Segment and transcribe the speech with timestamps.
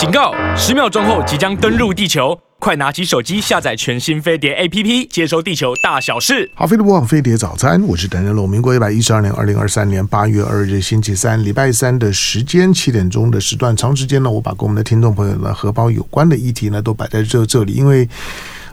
[0.00, 0.32] 警告！
[0.56, 6.50] 十秒钟后即将登陆地球，快拿起手机下载全新飞碟 APP，接收地球大小事。
[6.54, 8.48] 好，飞碟播放飞碟早餐，我是邓仁龙。
[8.48, 18.08] 民国一百一十二年二零二三年八月二日星期三，礼拜三的时间七点钟的时段，长时间呢，我把跟我们的听众朋友呢荷包有关的议题呢都摆在这这里，因为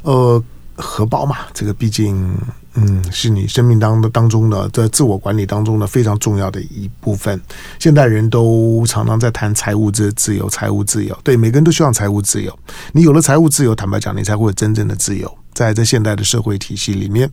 [0.04, 0.42] 呃。
[0.80, 2.32] 荷包嘛，这个毕竟，
[2.80, 7.40] 嗯，是你生命当当中的在自我管理当中的非常重要的一部分。
[7.80, 12.58] 现代人都常常在谈财务自自由，财务自由，对，每个人都希望财务自由。
[12.94, 15.36] 你有了财务自由，坦白讲，你才会有真正的自由。
[15.54, 17.28] 在这现代的社会体系里面，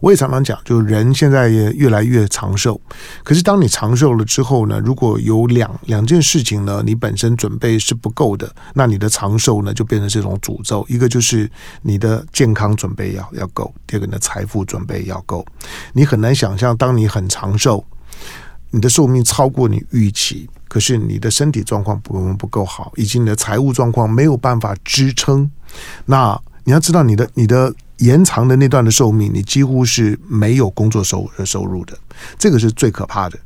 [0.00, 2.80] 我也常常讲，就人现在也越来越长寿。
[3.22, 10.84] 可是当你长寿了之后呢，如果有两两件事情呢，你本身准备是不够的，那你的长寿呢就变成这种诅咒。
[10.88, 11.48] 一个就是
[11.82, 15.46] 你的健康准备要要够，第二个你的财富准备备要够。
[15.92, 17.84] 你很难想象，当你很长寿，
[18.70, 25.48] 你的寿命超过你预期，可是你的身体状况不不够好，以及你的财务状况没有办法支撑，
[26.06, 26.40] 那。
[26.64, 31.98] 你要知道，你的你的延长的那段的寿命，你几乎是没有工作收收入的，
[32.38, 33.38] 这个是最可怕的。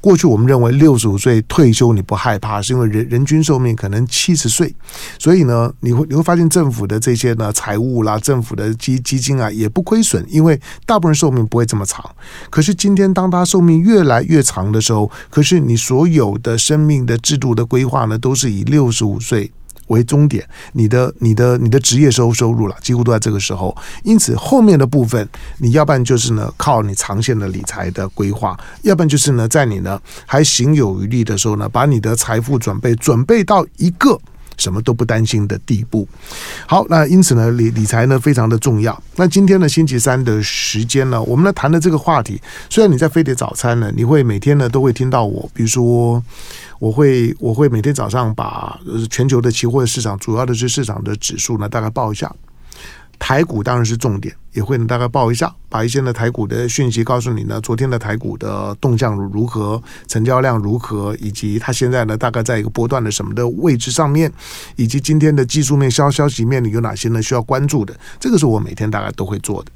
[0.00, 4.74] 过去我们认为六十五岁退休你不害怕，是因为人人均寿命可能七十岁，
[5.18, 12.04] 所以呢，你会你会发现政府的这些呢财务啦，政府的基基金啊也不亏损，因为大部分寿命不会这么长。
[12.48, 19.52] 可是今天当他寿命越来越长的时候，可是你所有的生命的制度的规划呢，都是以六十五岁。
[19.90, 23.76] 为终点，你的、你的、你的职业收收入了，几乎都在这个时候。
[24.02, 34.18] 因此，后面的部分，你要不然就是呢，靠你长线的理财的规划；要不然就是呢，在你呢还行有余力的时候呢，把你的财富准备准备到一个
[34.60, 36.06] 什么都不担心的地步。
[36.68, 39.02] 好，那因此呢，理理财呢非常的重要。
[39.16, 46.22] 那今天呢，星期三的时间呢，我们来谈的这个话题，虽然你在飞碟早餐呢，你会每天呢都会听到我，比如说。
[46.80, 52.34] 我会我会每天早上把全球的期货市场主要的是市场的指数呢大概报一下，
[53.20, 64.32] 台股当然是重点，也会呢大概报一下，把一些呢台股的讯息告诉你呢，昨天的台股的动向如何，成交量如何，以及它现在呢大概在一个波段的什么的位置上面，
[64.74, 69.70] 以及今天的技术面消消息面里有哪些呢需要关注的，这个是我每天大概都会做的，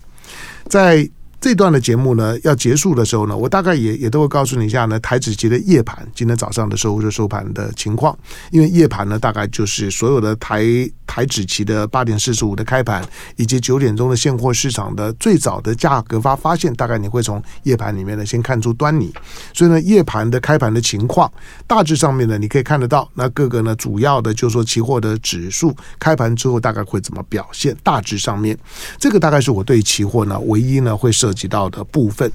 [0.69, 1.09] 在。
[1.44, 8.19] 这段的节目呢，要结束的时候呢，我大概也也都会告诉你一下呢，台指期的夜盘今天早上的收收收盘的情况。
[8.50, 10.65] 因为夜盘呢，大概就是所有的台
[11.06, 13.06] 台指期的八点四十五的开盘，
[13.37, 19.12] 以及九点钟的现货市场的最早的价格发发现，大概你会从夜盘里面呢先看出端倪。
[19.53, 21.31] 所以呢，夜盘的开盘的情况，
[21.66, 27.76] 大致上面呢，你可以看得到，那各个呢主要的就是说期货的指数开盘之后大概会怎么表现。
[27.82, 28.59] 大致上面，
[28.99, 31.34] 这个大概是我对期货呢唯一呢会设。
[31.34, 32.31] 涉及到的部分，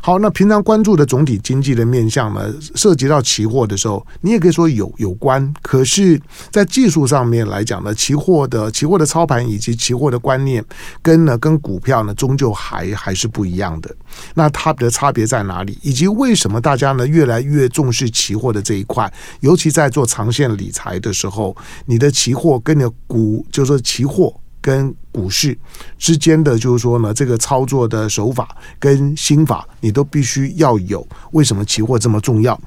[0.00, 5.52] 好，那平常关注的总体经济的面向呢，涉及到期货的时候，你也可以说有有关。
[5.60, 6.18] 可是，
[6.50, 10.64] 在技术上面来讲呢，期货的期货的操盘以及期货的观念，
[11.02, 13.94] 跟呢跟股票呢，终究还还是不一样的。
[14.34, 15.78] 那它的差别在哪里？
[15.82, 19.12] 以及为什么大家呢越来越重视期货的这一块？
[19.40, 21.54] 尤其在做长线理财的时候，
[21.84, 25.56] 你的期货跟你的股，就是说期货跟股市
[25.98, 28.48] 之间的，就是说呢，这个操作的手法
[28.78, 31.06] 跟心法，你都必须要有。
[31.32, 32.58] 为什么期货这么重要？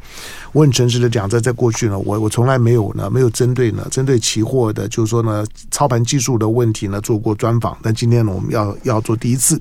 [0.51, 7.77] 我很诚实的讲，在在过去呢，我我从来没有呢，没有针对呢，针对期货的，就是说呢，操盘技术的问题呢，做过专访。
[7.81, 9.59] 但今天呢，我们要要做第一次。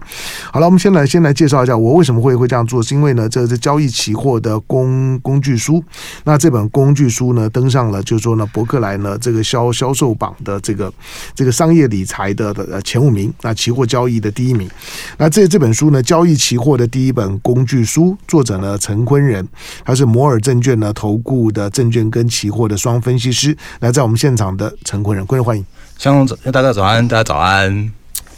[0.52, 5.82] 好了，我们先来先来介绍一下，我为什么会会这样做，是因为呢，这是交易期货的工工具书。
[6.24, 10.92] 那这本工具书呢，登上了就是说呢，博客来呢这个销销售榜的这个
[11.34, 13.32] 这个商业理财的的前五名。
[13.42, 14.68] 那期货交易的第一名。
[15.16, 19.46] 那这这本书呢，交易期货的第一本工具书，作者呢陈坤仁，
[19.84, 20.70] 他是摩尔证券。
[20.80, 25.64] 呢投顾的证券跟期货的双分析师来在我们现场的陈坤仁，坤仁欢迎。
[25.98, 27.92] 香龙早，大家早安，大家早安。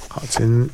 [0.09, 0.69] 好，陈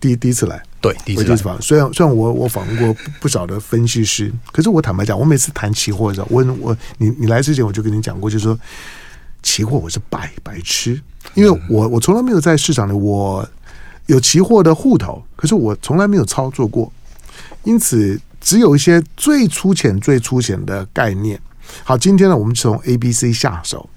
[0.00, 1.60] 第第一次来，对，第一次访。
[1.60, 8.58] 虽然虽然我我访问过不少的分析师，可是我坦白讲，我每次谈期货的时候，我我你你来之前我就跟你讲过，就是说
[9.42, 11.00] 期货我是白白痴，
[11.34, 13.48] 因为我我从来没有在市场里我
[14.06, 16.92] 有期货的户头，可是我从来没有操作过，
[17.62, 18.20] 因此。
[18.44, 21.40] 只有一些最粗浅、最粗浅的概念。
[21.82, 23.88] 好，今天呢，我们从 A、B、C 下手。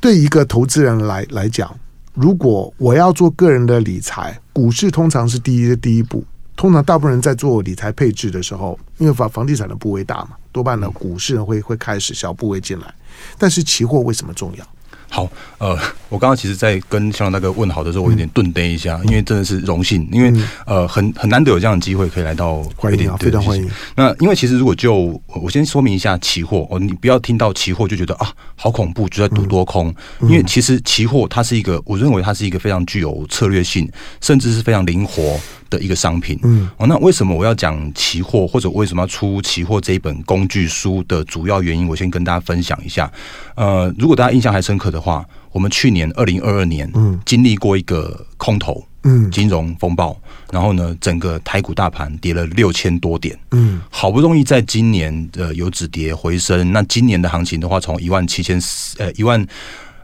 [0.00, 1.70] 对一个投资人来来讲，
[2.14, 6.24] 如果我要做个人的理财，股市通常是第一的第一步。
[6.56, 12.94] 通常大部分人在做理财配置的时候，因为房房地产的部位大嘛，多半呢股市呢会会开始小部位进来。
[13.36, 14.66] 但是期货为什么重要？
[15.12, 15.28] 好，
[15.58, 15.76] 呃，
[16.08, 20.32] 我刚刚其实，在跟香龙大哥问好的时候，我有点顿呆一下，因为真的是荣幸，因为
[20.64, 23.68] 呃，很很难得有这样的机会可以来到，欢迎啊，非常欢迎。
[23.96, 29.92] 那因为其实如果就我先说明一下期货哦，你不要听到期货就觉得啊，好恐怖，就在赌多空，
[30.22, 33.90] 因为其实期货它是一个，我认为它是一个非常具有策略性，
[34.20, 35.36] 甚至是非常灵活
[35.68, 36.38] 的一个商品。
[36.44, 43.10] 嗯，哦，那为什么我要讲期货，或者为什么要出期货这一本工具书的主要原因，我先跟大家分享一下。
[43.56, 50.16] 呃，如果大家印象还深刻的话，我们去年二零二二年，嗯，经历过一个空头，嗯，金融风暴，
[50.52, 59.44] 然后呢，整个台股大盘跌了六千多点，嗯，好不容易在今年呃有止跌回升，那今年的行情的话，从一万七千四呃一万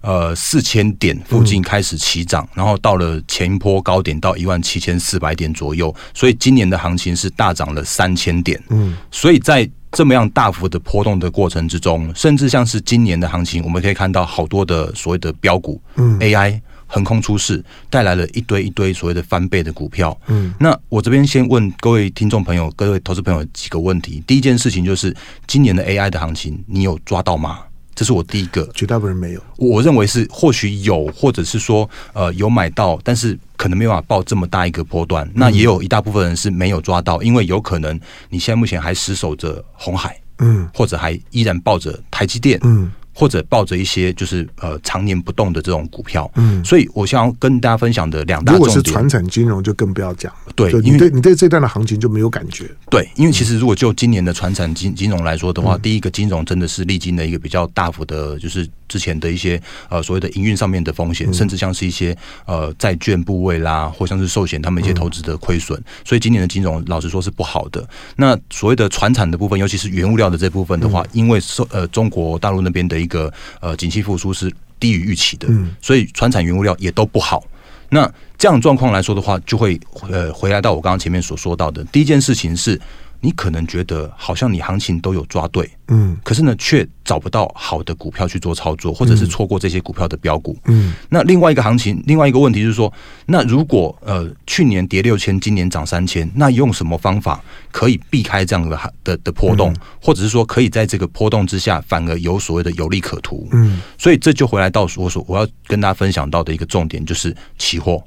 [0.01, 20.53] 呃四千点附近开始起涨，然后到了前一波高点到一万七千四百点左右，所以今年的行情是大涨了三千点，嗯，所以在这么样大幅的波动的过程之中，甚至像是今年的行情，我们可以看到好多的所谓的标股，嗯，AI 横空出世，带来了一堆一堆所谓的翻倍的股票，嗯。
[20.61, 24.23] 那我这边先问各位听众朋友、各位投资朋友几个问题。
[24.27, 25.17] 第一件事情就是，
[25.47, 27.61] 今年的 AI 的行情，你有抓到吗？
[27.97, 28.65] 这是我第一个。
[28.73, 29.43] 绝大部分人没有。
[29.57, 33.37] 我认为是或许有，或者是说呃有买到，但是。
[33.59, 37.99] 可能没有办法报这么大一个波段，那也有一大部分人是没有抓到，因为有可能
[38.29, 42.93] 你现在目前还死守着红海，嗯，或者还依然抱着台积电，嗯。
[43.19, 62.15] 或者抱着一些就是呃常年不动的这种股票，嗯，所以我想要跟大家分享的两大重点，如果是传产金融就更不要讲了，对，因为对你对这段的行情就没有感觉，对，因为其实如果就今年的传产金金融来说的话，嗯，第一个金融真的是历经了一个比较大幅的，就是之前的一些呃所谓的营运上面的风险，嗯，甚至像是一些
[62.45, 67.83] 呃债券部位啦，或像是寿险他们一些投资的亏损，嗯，所以今年的金融老实说是不好的。
[68.17, 73.77] 那所谓的传产的部分，尤其是原物料的这部分的话，嗯，因为受呃中国大陆那边的一个呃。
[73.77, 75.49] 景气复苏是低于预期的，
[75.81, 77.45] 所以船产原物料也都不好。
[77.91, 82.81] 那这样状况来说的话，就会呃回来到我刚刚前面所说到的第一件事情是。
[83.21, 90.95] 你可能觉得好像你行情都有抓对，嗯，可是呢，却找不到好的股票去做操作，或者是错过这些股票的标股，嗯。
[91.09, 92.93] 那另外一个行情，另外一个问题就是说，
[93.27, 97.43] 那如果呃去年跌六千，今年涨三千，那用什么方法
[97.73, 103.49] 可以避开这样的的的波动，或者是说可以在这个波动之下反而有所谓的有利可图？
[103.53, 108.03] 嗯，所以这就回来到我所我要跟大家分享到的一个重点，就是期货。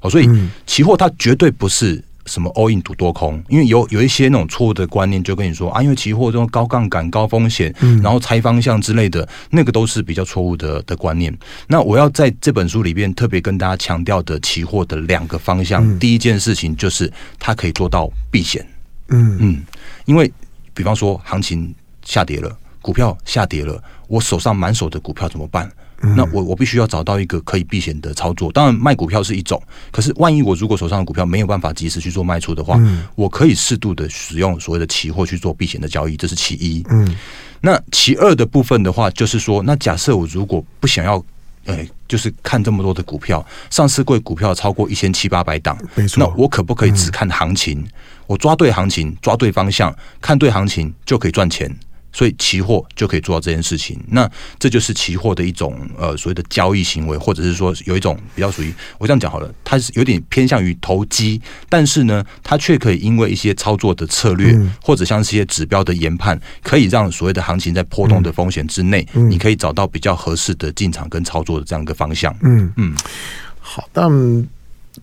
[0.00, 0.28] 哦，所以
[0.66, 2.02] 期货它绝对不是。
[2.32, 3.42] 什么 all in 赌多空？
[3.48, 11.36] 因为有有一些那种错误的观念，就跟你说啊，因为期货这种高杠杆、高风险，然后猜方向之类的，那个都是比较错误的的观念。
[11.66, 18.66] 那我要在这本书里边特别跟大家强调的期货的两个方向，第一件事情就是它可以做到避险。
[19.08, 19.62] 嗯嗯，
[20.06, 20.32] 因为
[20.72, 25.70] 比方说行情下跌了，股票下跌了，我手上满手的股票怎么办？
[26.16, 28.50] 那我我必须要找到一个可以避险的操作。
[28.52, 32.78] 当然卖股票是一种，可是万一我如果手上的股票没有办法及时去做卖出的话，
[33.14, 36.84] 我可以适度的使用所谓的期货去做避险的交易，这是其一。
[36.90, 37.14] 嗯，
[37.60, 41.24] 那其二的部分的话，就是说，那假设我如果不想要，
[41.66, 45.78] 哎，就是看这么多的股票，上市贵股票超过一千七八百档，
[46.16, 47.86] 那我可不可以只看行情？
[48.26, 51.72] 我抓对行情，抓对方向，看对行情就可以赚钱。
[52.12, 72.36] 所以期货就可以做到这件事情，那这就是期货的一种呃所谓的交易行为，或者是说有一种比较属于我这样讲好了，它是有点偏向于投机，但是呢，它却可以因为一些操作的策略，或者像是一些指标的研判，可以让所谓的行情在波动的风险之内，你可以找到比较合适的进场跟操作的这样一个方向。
[72.42, 72.94] 嗯嗯，
[73.58, 74.10] 好，但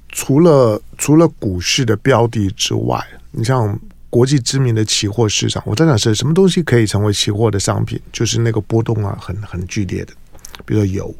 [0.09, 3.79] 除了除了股市的标的之外，你像。
[4.09, 7.99] 国际知名的期货市场，我在想是什么东西可以成为期货的商品？
[8.11, 10.13] 就是那个波动啊，很很剧烈的，
[10.65, 11.15] 比如说油、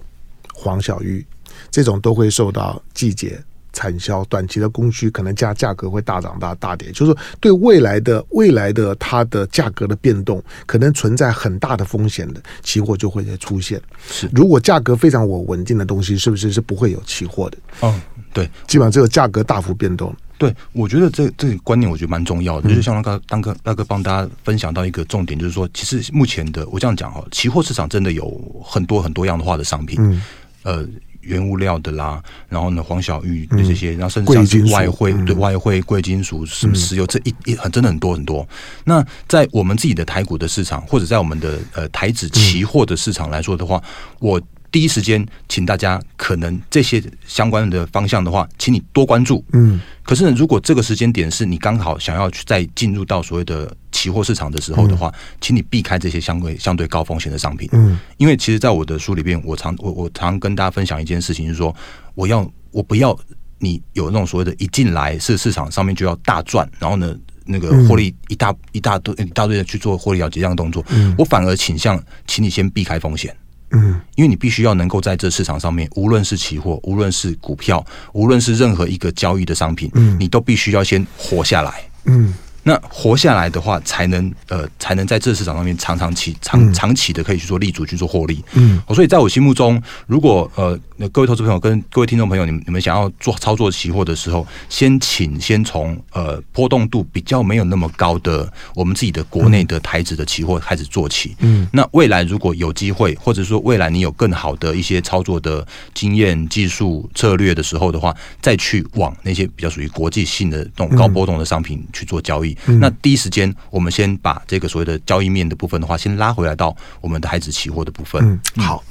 [0.54, 1.26] 黄小玉
[1.70, 3.42] 这种都会受到季节
[3.74, 6.92] 产销、短期的供需，可能价价格会大涨大大跌。
[6.92, 13.82] 就是说，对未来的未来的它的价格的变动，可能存在很大的风险的期货就会出现。
[14.08, 17.58] 是，如果价格非常稳稳定的东西，是不是是不会有期货的？
[17.82, 18.02] 嗯，
[18.34, 20.16] 对，基本上只有价格大幅变动。
[20.38, 30.22] 对，我觉得这这个观念我觉得蛮重要的，就是像刚刚当哥大哥帮大家分享到一个重点，就是说，其实目前的我这样讲哈，期货市场真的有很多很多样化的商品，嗯，
[30.64, 30.88] 呃，
[31.22, 38.48] 原物料的啦，然后呢，黄小玉的这些，然后甚至像是外汇，对外汇、贵金属、什么石油，这一一很真的很多很多。
[38.86, 43.82] 那在我们自己的台股的市场，或者在我们的呃台指期货的市场来说的话，
[44.20, 44.42] 我。
[44.72, 49.44] 第一时间，请大家可能这些相关的方向的话，请你多关注。
[49.54, 57.68] 嗯，可是呢，如果这个时间点是你刚好想要去再进入到所谓的期货市场的时候的话，嗯、请你避开这些相对相对高风险的商品。
[57.72, 61.76] 嗯，因为其实在我的书里边，我常我我常跟大家分享一件事情，就是说，
[62.16, 63.18] 我要我不要
[63.58, 70.86] 你有那种所谓的一进来是市场上面就要大赚，然后呢，那个获利一大、嗯、一大堆一大堆的去做获利了结这样动作。
[70.90, 73.36] 嗯，我反而倾向，请你先避开风险。
[73.72, 81.84] 嗯，因为你必须要能够在这市场上面，无论是期货，无论是股票，无论是任何一个交易的商品，嗯，你都必须要先活下来。
[82.06, 82.34] 嗯。
[82.64, 88.44] 那活下来的话，才能呃，才能在这市场上面长长期、长长期的可以去做立足、去做获利。
[88.54, 90.78] 嗯，所以在我心目中，如果呃，
[91.12, 101.36] 各位投资朋友跟各位听众朋友，你们你们想要做操作期货的时候，先请先从呃波动度比较没有那么高的我们自己的国内的台子的期货开始做起。
[101.40, 112.49] 嗯，那未来如果有机会，或者说未来你有更好的一些操作的经验、技术、策略的时候的话，再去往那些比较属于国际性的那种高波动的商品去做交易。
[112.68, 118.22] 嗯、那第一时间，我们先把这个所谓的交易面的部分的话，先拉回来到我们的孩子期货的部分。
[118.24, 118.84] 嗯，好，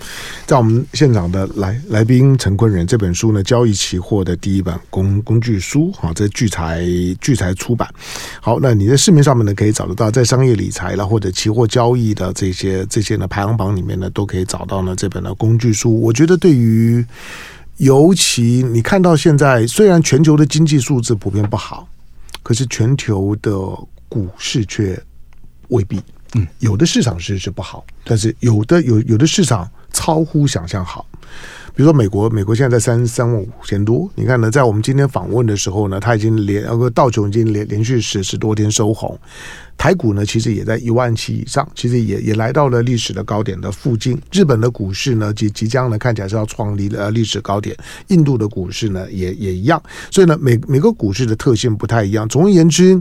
[0.46, 6.84] 在我们现场的来来宾陈坤仁这本书呢，交易期货的第一本工工具书，哈，这聚财
[7.20, 7.88] 聚财出版。
[8.40, 16.00] 好，那你在市面上面呢可以找得到，在商业理财啦或者期货交易的这些这些呢排行榜里面呢都可以找到呢这本的工具书。
[16.00, 17.04] 我觉得对于
[17.78, 21.88] 尤其你看到现在，虽然全球的经济数字普遍不好。
[22.48, 23.52] 可是全球的
[24.08, 24.98] 股市却
[25.68, 26.00] 未必，
[26.32, 31.06] 嗯，有的市场是是不好，但是有的有有的市场超乎想象好。
[31.78, 34.10] 比如说美国，美国现在在三三万五千多。
[34.16, 39.16] 你看呢，在我们今天访问的时候呢，它已经连呃道琼已经连连续十十多天收红。
[39.76, 44.20] 台股呢，其实也在一万七以上，其实也也来到了历史的高点的附近。
[44.32, 47.76] 日本的股市呢，即即将呢看起来是要创立呃历史高点。
[48.08, 49.80] 印度的股市呢，也也一样。
[50.10, 52.28] 所以呢，每每个股市的特性不太一样。
[52.28, 53.00] 总而言之，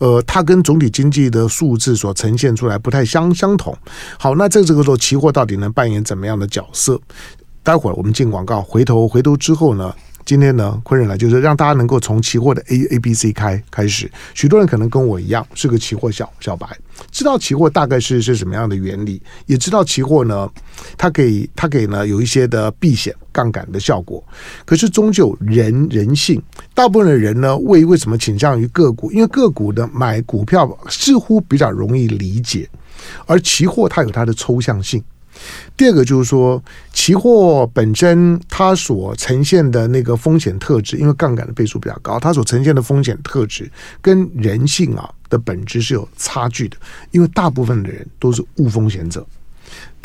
[0.00, 3.72] 呃，它跟总体经济的数字所呈现出来不太相相同。
[4.18, 7.00] 好，那在这个时候，期货到底能扮演怎么样的角色？
[7.66, 9.92] 待会儿我们进广告，回头回头之后呢，
[10.24, 14.08] 今天呢，昆仁来就是让大家能够从期货的 A A B C 开开始。
[14.34, 16.64] 许多人可能跟我一样是个期货小小白，
[17.10, 20.48] 知道期货大概是是什么样的原理，也知道期货呢，
[20.96, 24.22] 它给它给呢有一些的避险杠杆的效果。
[24.64, 26.40] 可是终究人人性，
[26.72, 29.10] 大部分的人呢为为什么倾向于个股？
[29.10, 32.70] 因为个股的买股票似乎比较容易理解，
[33.26, 35.02] 而期货它有它的抽象性。
[35.76, 36.62] 第二个就是说，
[36.92, 46.76] 期货本身它所呈现的那个风险特质，因为杠杆的倍数比较高，它所呈现的风险特质跟人性啊的本质是有差距的，
[47.10, 49.26] 因为大部分的人都是无风险者。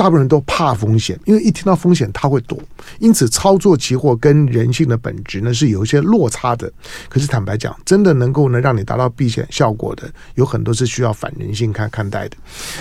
[0.01, 2.57] 大部分人都怕风险，因为一听到风险他会躲，
[2.97, 6.67] 因此操作期货跟人性的本质呢是有一些落差的。
[7.07, 12.35] 可是坦白讲，真的能够呢让你达到避险效果的，有很多是需要反人性看看待的。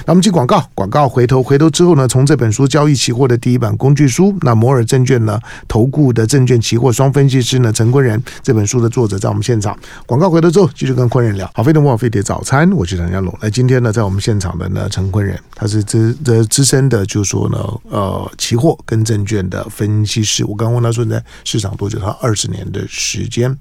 [0.07, 9.79] 那我们进广告，广告回头回头之后呢，从这本书交易期货的第一版工具书，那摩尔证券呢投顾的证券期货双分析师呢陈坤仁这本书的作者在我们现场。
[10.07, 11.51] 广告回头之后继续跟昆仁聊。
[11.55, 13.37] 好，飞碟摩尔飞碟早餐，我是唐家龙。
[13.43, 17.07] 那今天呢在我们现场的呢陈坤仁，他是资的资深的。
[17.11, 17.59] 就说呢，
[17.91, 21.99] 呃，期货跟证券的分析师，我刚问他说你在市场多久？
[21.99, 23.59] 他二十年的时间，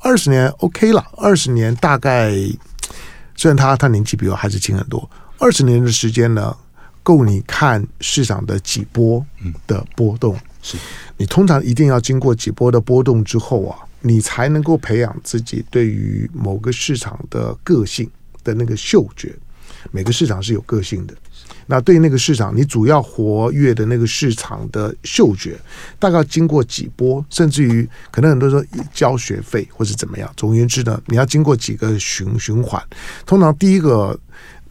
[0.00, 2.32] 二十年 OK 了，二十年大概
[3.36, 6.56] 虽然他他年纪比我还是轻很多，二十年的时间呢，
[7.02, 9.22] 够你看市场的几波
[9.66, 10.34] 的波动。
[10.62, 10.78] 是
[11.18, 18.10] 你通常一定要经过几波的波动之后啊，你才能够培养自己对于某个市场的个性
[18.42, 19.36] 的那个嗅觉。
[19.92, 21.14] 每个市场是有个性的。
[21.66, 25.58] 那对那个市场，你主要活跃的那个市场的嗅觉，
[25.98, 30.32] 大概经过几波，甚至于可能很多时候交学费或是怎么样。
[30.36, 32.82] 总而言之呢，你要经过几个循循环。
[33.24, 34.18] 通常第一个。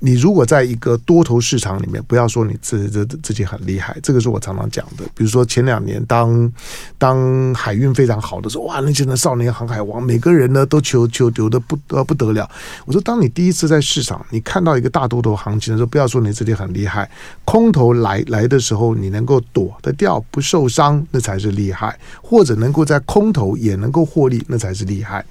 [0.05, 5.03] 你如果在一个多头市场里面，不要说你自自自己很厉害，这个是我常常讲的。
[5.15, 6.51] 比如说前两年当
[6.99, 12.47] 当海运非常好的时候，哇，那些的少年航海王，每个人呢都求求求的不得不得了。
[12.85, 17.09] 我说，当你第一次在市场，你看到一个大多头行情的时候，不要说你自己很厉害，
[17.43, 21.89] 空头来来的时候，你能够躲得掉不受伤，那才是厉害；
[22.21, 25.25] 或者能够在空头也能够获利，那才是厉害。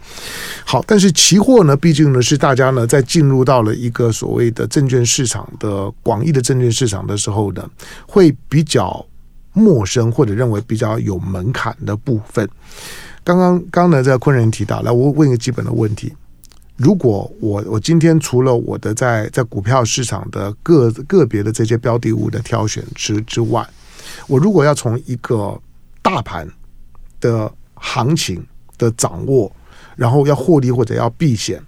[0.64, 7.68] 好，但是期货呢，毕竟呢是大家呢在进入到了一个所谓的证券市场的广义的证券市场的时候呢，
[8.06, 9.04] 会比较
[9.52, 12.48] 陌生或者认为比较有门槛的部分。
[13.22, 16.12] 刚刚刚呢，在昆人提到，来我问一个基本的问题：
[16.76, 23.66] 如果我我今天除了我的在在股票市场的个个别的这些标的物的挑选之之外，
[24.26, 25.58] 我如果要从一个
[26.02, 26.46] 大盘
[27.20, 28.44] 的行情
[28.76, 29.50] 的掌握，
[29.96, 31.62] 然后要获利或者要避险，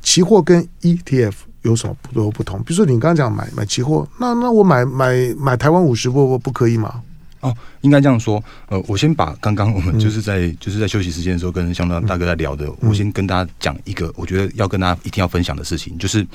[0.00, 1.32] 期货跟 ETF
[1.64, 2.62] 有什么不多不同？
[2.62, 7.02] 比如说你刚刚讲买买期货，那那我买买买台湾五十不不不可以吗？
[7.40, 8.42] 哦，应该这样说。
[8.68, 16.26] 呃，我先把刚刚我们就是在、嗯、就是在休息时间的时候跟香港大哥在聊的，嗯、我先跟大家讲一个我觉得要跟大家一定要分享的事情，就是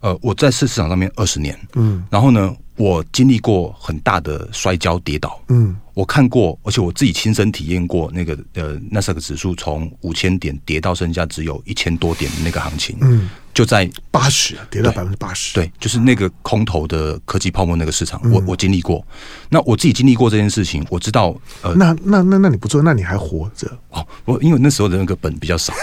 [0.00, 5.76] 呃，我在市市场上面二十年，嗯，然后呢，我经历过很大的摔跤跌倒，嗯。
[5.94, 19.04] 我看过，而且我自己亲身体验过那个呃，纳斯达克指数从五千点跌到剩下只有一千多点的那个行情，嗯，就在八十跌到百分之八十，对，就是那个空头的科技泡沫那个市场，嗯、我我经历过。
[19.50, 23.70] 那我自己经历过这件事情，我知道，呃，那那那那你不做，那你还活着？
[23.90, 25.74] 哦，我因为那时候的那个本比较少，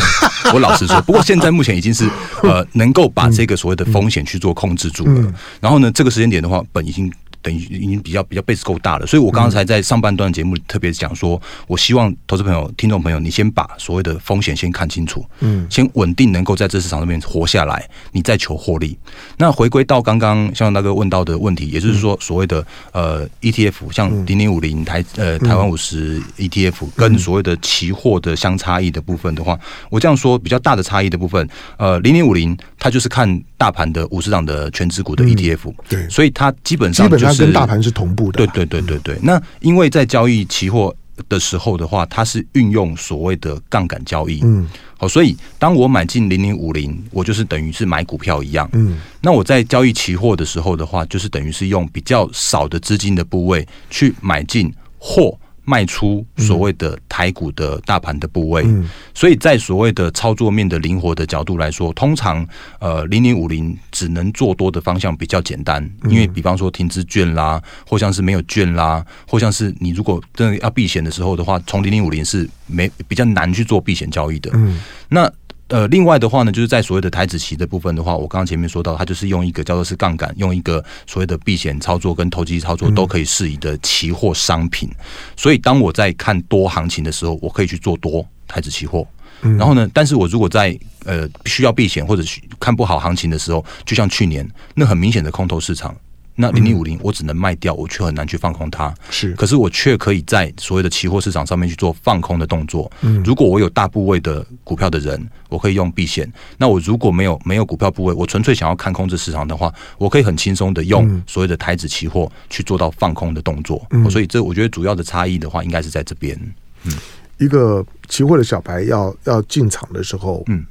[0.54, 2.08] 我老实说， 不过现在目前已经是
[2.42, 5.12] 呃，能够把这个所谓的风险去做控制住了。
[5.12, 7.12] 嗯嗯、然后呢，这个时间点的话，本已经。
[7.48, 18.98] 等于已经比较比较 base 够大了，所以我刚刚才在上半段节目特别讲说，我希望投资朋友、听众朋友，你先把所谓的风险先看清楚，嗯，先稳定能够在这市场上面活下来，你再求获利。
[19.38, 22.62] 那回归到刚刚像大哥问到的问题，也就是说所谓的
[22.92, 37.44] 呃 ETF，像零零五零台呃台湾五十 ETF 跟所谓的期货的相差异的部分的话，我这样说比较大的差异的部分，呃零零五零它就是看大盘的五十档的全指股的 ETF，对，所以它基本上就是。
[37.44, 39.18] 跟大盘是同步的，对对对对对。
[39.22, 40.94] 那因为在交易期货
[41.28, 48.98] 的时候的话，它是运用所谓的杠杆交易，嗯，好，所以当我买进零零五零，我就是等于是买股票一样，嗯。
[49.20, 55.36] 那我在交易期货的时候的话，就是等于是用比较少的资金的部位去买进货。
[55.68, 62.46] 卖出所谓的台股的大盘的部位，嗯、所以在所谓的操作面的灵活的角度来说，通常
[62.78, 74.50] 呃零零五零只能做多的方向比较简单，因为比方说停资券啦，或像是没有券啦，或像是你如果真的要避险的时候的话，从零零五零是没比较难去做避险交易的。
[74.54, 75.30] 嗯，那。
[75.68, 84.88] 呃，另外的话呢，就是在所谓的台子期的部分的话，我刚刚前面说到，它就是用一个叫做是杠杆，用一个所谓的避险操作跟投机操作都可以适宜的期货商品。
[84.88, 85.04] 嗯、
[85.36, 89.06] 所以，当我在看多行情的时候，我可以去做多台子期货。
[89.42, 92.22] 嗯、然后呢，但是我如果在呃需要避险或者
[92.58, 95.94] 看不好行情的时候，就像去年那很明显的空头市场。
[96.40, 98.94] 那零零五零我只能卖掉，我却很难去放空它。
[99.10, 102.88] 是，可是我却可以在所谓的期货市场上面去做放空的动作。
[103.00, 106.32] 嗯，如果我有大部位的股票的人，我可以用避险。
[106.56, 113.84] 那我如果没有没有股票部位，我纯粹想要看空这市场的话，我可以很轻松的用所谓的台指期货去做到放空的动作。
[113.90, 116.38] 嗯，所以这我觉得主要的差异的话，应该是在这边。
[116.84, 116.92] 嗯，
[117.38, 120.64] 一个期货的小白要要进场的时候，嗯，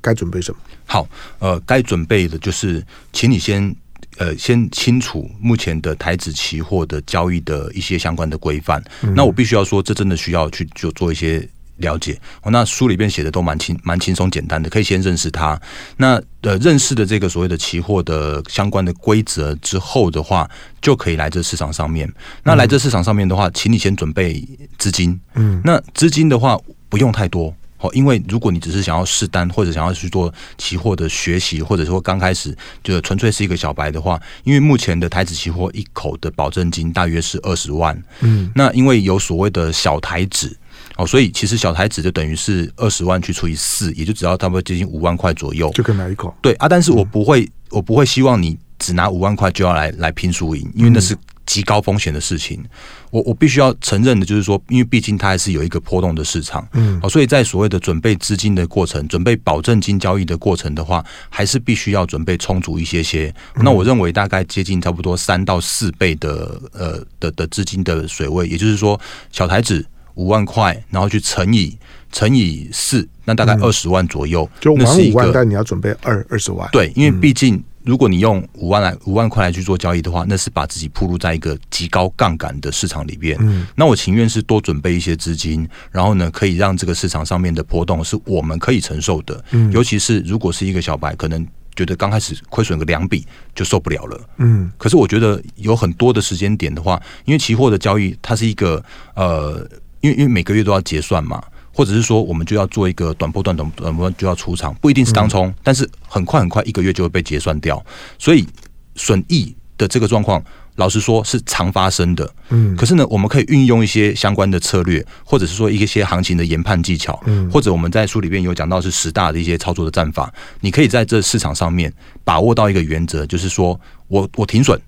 [0.00, 0.58] 该准备什么？
[0.86, 1.06] 好，
[1.40, 3.76] 呃，该准备的就是，请你先。
[4.18, 8.82] 呃，先清楚目前的台指期货的交易的一些相关的规范。
[9.02, 11.48] 嗯、那我必须要说，这真的需要去就做一些
[11.78, 12.16] 了解。
[12.42, 15.60] 哦，那书里边写的都蛮轻、蛮轻松、简单的，可以先认识它。
[15.96, 20.48] 那呃，认识的这个所谓的期货的相关的规则之后的话，
[20.80, 22.08] 就可以来这市场上面。
[22.44, 24.46] 那来这市场上面的话，请你先准备
[24.78, 25.18] 资金。
[25.34, 26.56] 嗯，那资金的话
[26.88, 27.52] 不用太多。
[27.92, 40.56] 因为如果你只是想要试单，或者想要去做期货的学习，或者说刚开始就纯粹是一个小白的话，因为目前的台指期货一口的保证金大约是二十万，嗯，那因为有所谓的小台指，
[40.96, 46.34] 哦，所以其实小台子就等于是二十万去除以四，也就只要差不多接近五万块左右，就可以买一口。
[46.40, 51.16] 对啊，但是我不会，嗯、我不会希望你只拿五万块就要来来拼输赢，因为那是。
[51.46, 52.64] 极高风险的事情，
[53.10, 63.32] 我我必须要承认的，就是说，因为毕竟它还是有一个波动的市场，嗯，所以在所谓的准备资金的过程，准备保证金交易的过程的话，还是必须要准备充足一些些。
[63.56, 68.98] 那我认为大概接近差不多三到四倍的呃的的资金的水位，也就是说，
[69.30, 71.76] 小台子五万块，然后去乘以
[72.10, 77.62] 乘以四，那大概二十万左右，就玩五万，但你要准备二二十万，对，因为毕竟。
[77.84, 83.36] 如果你用五万来五万块来去做交易的话，那是把自己铺路在一个极高杠杆的市场里边。
[83.40, 89.44] 嗯，那我情愿是多准备一些资金，然后呢，可以让这个市场上面的波动是我们可以承受的。
[89.50, 94.20] 嗯，尤其是如果是一个小白，可能觉得刚开始亏损个两笔就受不了了。
[94.38, 98.82] 嗯，可是我觉得有很多的时间点的话，因为期货的交易它是一个
[99.14, 99.68] 呃，
[100.00, 101.42] 因为因为每个月都要结算嘛。
[101.74, 107.84] 或者是说，我们就要做一个短波段、短短波段就要出场，不一定是当冲，但是很快很快一个月就会被结算掉，
[108.18, 108.46] 所以
[108.94, 110.40] 损益的这个状况，
[110.76, 112.30] 老实说是常发生的。
[112.50, 124.80] 嗯，可是呢，我们可以运用一些相关的策略，或者是说一些行情的研判技巧，嗯，或者我们在书里面有讲到是十大的一些操作的战法，你可以在这市场上面把握到一个原则，就是说我我停损。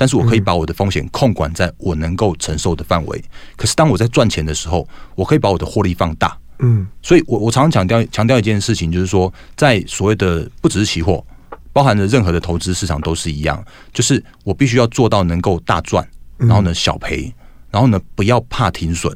[0.00, 3.22] 但是我可以把我的风险控管在我能够承受的范围。
[3.54, 6.34] 可是当我在赚钱的时候，我可以把我的获利放大。
[6.60, 11.22] 嗯，所以我我常常强调强调一件事情，就是说，在所谓的不只是期货，
[11.70, 16.08] 包含着任何的投资市场都是一样，就是我必须要做到能够大赚，
[16.38, 17.30] 然后呢小赔，
[17.70, 19.14] 然后呢不要怕停损，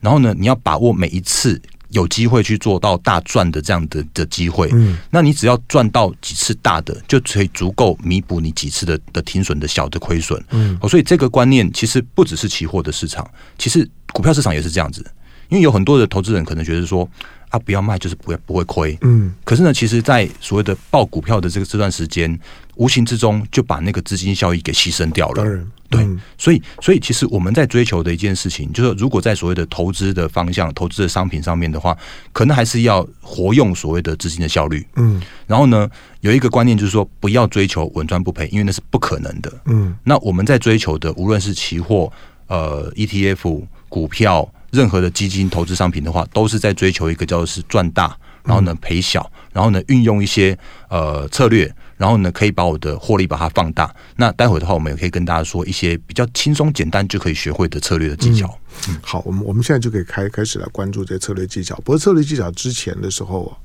[0.00, 4.68] 然后呢你要把握每一次有机会去做到大赚的这样的的机会。
[4.72, 10.42] 嗯，那你只要赚到几次大的，就可以足够弥补你几次的的停损的小的亏损。
[10.50, 15.04] 嗯，所以这个观念其实不只是期货的市场，其实股票市场也是这样子。
[15.48, 17.08] 因为有很多的投资人可能觉得说
[17.50, 19.34] 啊，不要卖就是不会不会亏，嗯。
[19.44, 22.38] 可是呢，其实，在所谓的爆股票的这个这段时间，
[22.76, 25.34] 无形之中就把那个资金效益给牺牲掉了。
[25.42, 26.08] 当然，对。
[26.38, 31.96] 所以，所以其实我们在追求的一件事情，就是如果在所谓的投资的方向、投资的商品上面的话，
[32.32, 34.86] 可能还是要活用所谓的资金的效率。
[34.94, 35.20] 嗯。
[35.48, 39.52] 然后呢，有一个观念就是说，不要追求稳赚不赔，因为那是不可能的。
[39.64, 39.92] 嗯。
[40.04, 42.12] 那我们在追求的，无论是期货、
[42.46, 44.48] 呃 ETF、股票。
[44.70, 50.56] 任何的基金投资商品的话，都是在追求一个叫做是赚大，然后呢赔小，然后呢运用一些
[50.88, 53.92] 呃策略，然后呢可以把我的获利把它放大。
[54.16, 58.58] 那待会的话，我们也可以跟大家说一些比较轻松简单就可以学会的策略的技巧。
[58.88, 61.74] 嗯，好，我们我们现在就可以开开始来关注这些策略技巧。
[61.76, 63.56] 不过策略技巧之前的时候，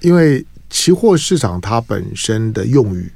[0.00, 3.10] 因为期货市场它本身的用语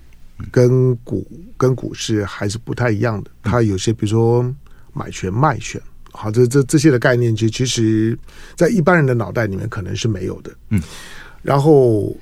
[0.50, 1.26] 跟股
[1.58, 4.54] 跟股市还是不太一样的，它有些比如说
[4.94, 5.78] 买权卖权。
[6.12, 8.18] 好，这这这些的概念，其实其实，
[8.56, 10.50] 在一般人的脑袋里面可能是没有的。
[10.70, 10.82] 嗯，
[11.42, 12.14] 然后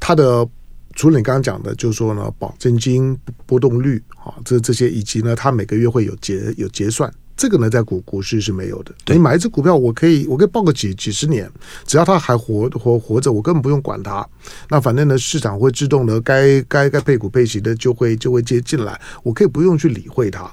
[0.00, 0.48] 它的
[0.94, 8.92] 除了你刚刚讲的，就是说呢，保证金波动率啊，这这些以及呢，它每个月会有结有结算，这个呢，在股股市是没有的。
[9.04, 11.48] 对你买一只股票，我可以我可以抱个几几十年，
[11.86, 14.26] 只要它还活活活着，我根本不用管它。
[14.68, 20.50] 那反正呢，市场会自动的该该该配股配息的就会就会接进来，我可以不用去理会它。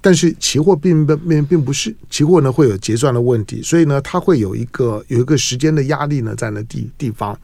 [0.00, 7.38] 但是期货并不并并不是，期货呢会有结算的问题，所以呢它会有一个有一个时间的压力呢在那地地方。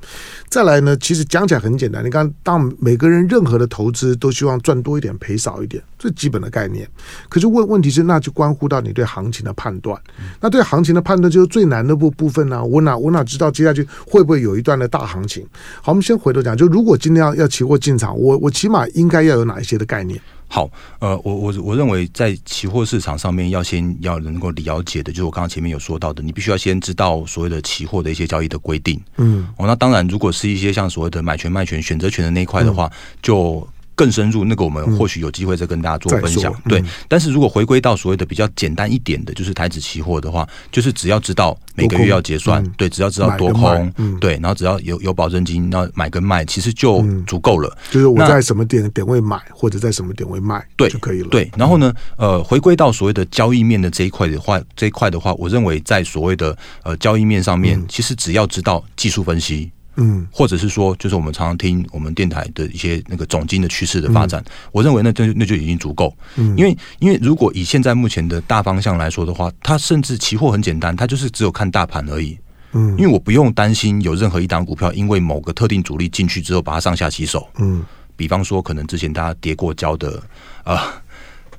[0.48, 6.88] 再来呢，其实讲起来很简单，你看，当每个人任何的投资都希望赚多一点赔少一点，最基本的概念。
[7.28, 10.00] 可是问问题是，那就关乎到你对行情的判断。
[10.40, 12.64] 那对行情的判断就是最难的部部分呢、啊。
[12.64, 15.46] 我哪我哪知道接下去会不会有一段的大行情？
[15.82, 20.18] 好，我们先回头讲，就如果今天要要期货进场，我我起码应该要有哪一些的概念？
[20.48, 29.00] 好，呃，我我我认为在期货市场上面要先要能够了解的，就是我刚刚前面有说到的，你必须要先知道所谓的期货的一些交易的规定。
[29.16, 33.68] 嗯，哦，那当然，如果是一些像所谓的买权卖权选择权的那一块的话，嗯、就。
[33.96, 36.52] 更深入，那个我们或许有机会再跟大家做分享。
[36.66, 47.76] 嗯、对，但是如果回归到所谓的比较简单一点的，就是台指期货的话，就是只要知道每个月要结算，嗯、对，只要知道多空，嗯、对，然后只要有有保证金，然后买跟卖其实就足够了。
[47.90, 51.28] 就是我在什么点点位买，或者在什么点位卖，对就可以了。
[51.30, 59.70] 对，然后呢，呃，回归到所谓的交易面的这一块的话，这一块的话，我认为在所谓的呃交易面上面，嗯、其实只要知道技术分析。
[59.96, 66.14] 嗯，或者是说，就是我们常常听我们电台的一些那个总经的趋势的发展，嗯、我认为那就那就已经足够。
[66.36, 72.38] 嗯，因为因为如果以现在目前的大方向来说的话，它甚至期货很简单，它就是只有看大盘而已。
[72.72, 77.48] 嗯，因为我不用担心有任何一档股票因为某个特定主力进去之后把它上下洗手。
[77.58, 77.82] 嗯，
[78.16, 80.18] 比方说可能之前大家跌过跤的
[80.62, 80.80] 啊、呃、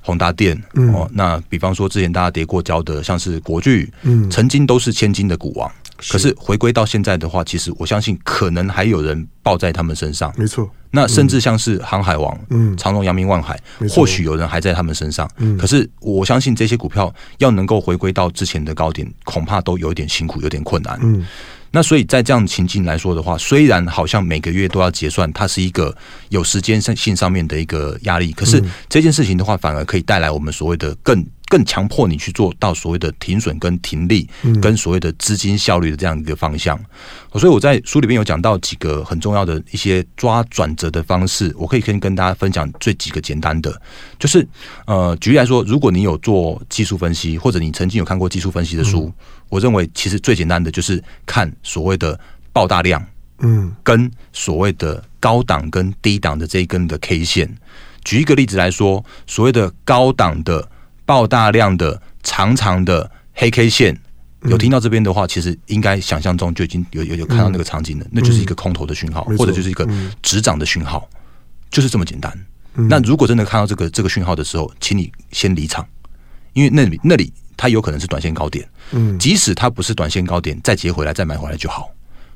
[0.02, 5.72] 宏达电，嗯、哦，那比方说之前大家跌过跤的像是国巨，嗯，曾经都是千金的股王。
[5.98, 10.34] 可是回归到现在的话，其实我相信可能还有人抱在他们身上。
[10.38, 15.30] 没错，那甚至像是航海王、嗯，长荣、阳明、万海，或许有人还在他们身上。
[15.38, 20.98] 嗯，可是我相信这些股票要能够回归到之前的高点，恐怕都有一点辛苦，有点困难。
[21.02, 21.26] 嗯。
[21.70, 25.96] 那所以在这样情境来说的话，虽然好像每个月都要结算，它是一个
[26.30, 34.28] 有时间性上面的一个压力，可是这件事情的话，反而可以带来我们所谓的更更强迫你去做到所谓的停损跟停利，
[34.62, 36.80] 跟所谓的资金效率的这样一个方向。
[37.34, 43.82] 所以我在书里面有讲到几个很重要的一些抓转折的方式，我可以先跟大家分享最几个简单的，
[44.18, 44.48] 就是
[44.86, 49.12] 呃，举例来说，如果你有做技术分析，或者你曾经有看过技术分析的书。
[49.50, 52.20] 我认为其实最简单的就是看所谓的
[52.52, 53.02] 爆大量，
[53.40, 57.58] 嗯，跟所谓的高档跟低档的这一根的 K 线。
[58.04, 60.68] 举一个例子来说，所谓的高档的
[61.08, 64.00] 爆大量的长长的黑 K 线，
[64.44, 69.88] 有听到这边的话，其实应该想象中就已经有有有看到那个场景了，那就是一个空头的讯号，或者就是一个
[70.22, 71.10] 止涨的讯号，
[71.72, 72.32] 就是这么简单。
[72.74, 75.84] 那如果真的看到这个这个讯号的时候，请你先离场，
[76.54, 77.34] 因为那里那里。
[77.60, 81.90] 它有可能是短线高点，嗯，即使它不是短线高点，再接回来再买回来就好。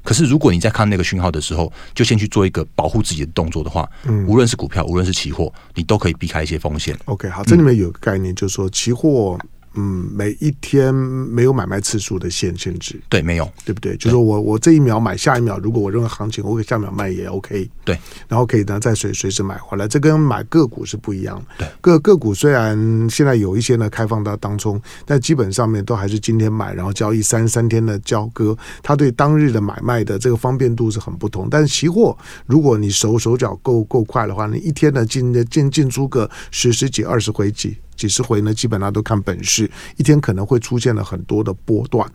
[0.03, 6.97] 可是如果你在看那个讯号的时候，就先去做一个保护自己的动作的话，嗯，无论是股票，无论是期货，你都可以避开一些风险。
[7.05, 9.37] OK，好，这里面有个概念，就是说期货。
[9.75, 13.95] 嗯，每一天没有买卖次数的限限制，对，没有，对不对？
[13.95, 21.65] 就是我我这一秒买，下一秒如果我认为行情，我可以下一秒卖也 OK，对，然后可以呢再随随时买回来，这跟买个股是不一样的。
[21.65, 22.77] 对，个个股虽然
[23.09, 31.47] 现在有一些呢开放到当中，但基本上面都还是今天买，然后交易三三天的交割，它对当日的买卖的这个方便度是很不同。
[31.49, 37.77] 但是期货，如果你手手脚够够快的话，你一天呢进进进出个十十几二十回几。
[38.01, 42.11] 几十回呢，基本上都看本事，一天可能会出现了很多的波段。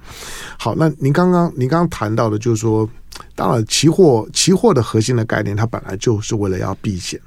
[0.59, 2.91] 好，那您刚刚您刚刚谈到的，就是说，
[3.37, 7.21] 当然期货期货的核心的概念，它本来就是为了要避险，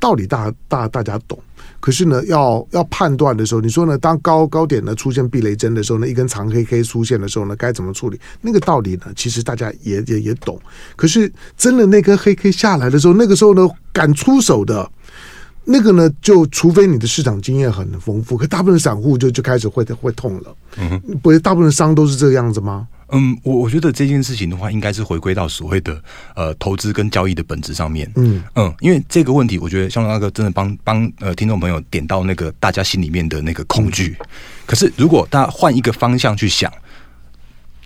[0.00, 1.38] 道理大大大家懂。
[1.78, 8.18] 可是呢，要要判断的时候，你说呢，当高高点呢出现避雷针的时候呢，一根长黑 K 出现的时候呢，该怎么处理？
[8.40, 10.60] 那个道理呢，其实大家也也也懂。
[10.96, 14.90] 可是真的那根黑 K 下来的时候，那个时候呢，敢出手的。
[15.64, 20.56] 那个呢，就除非你的市场经验很丰富，可大部分散户就就开始会会痛了。
[20.76, 22.86] 嗯哼，不是大部分商都是这个样子吗？
[23.08, 25.98] 嗯，我我觉得这件事情的话，应该是回归到所谓的
[26.34, 28.10] 呃投资跟交易的本质上面。
[28.16, 34.16] 嗯嗯，因为这个问题，我觉得像那个真的帮帮呃听众朋友点到那个大家心里面的那个恐惧。
[34.20, 34.26] 嗯、
[34.66, 36.72] 可是如果大家换一个方向去想，